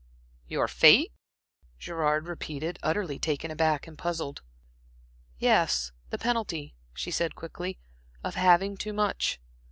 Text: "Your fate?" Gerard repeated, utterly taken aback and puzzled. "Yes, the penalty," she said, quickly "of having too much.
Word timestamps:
"Your 0.47 0.67
fate?" 0.67 1.13
Gerard 1.77 2.25
repeated, 2.27 2.79
utterly 2.81 3.19
taken 3.19 3.51
aback 3.51 3.85
and 3.85 3.95
puzzled. 3.95 4.41
"Yes, 5.37 5.91
the 6.09 6.17
penalty," 6.17 6.73
she 6.95 7.11
said, 7.11 7.35
quickly 7.35 7.77
"of 8.23 8.33
having 8.33 8.77
too 8.77 8.93
much. 8.93 9.39